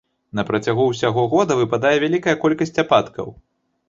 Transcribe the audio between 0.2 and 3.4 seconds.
На працягу ўсяго года выпадае вялікая колькасць ападкаў.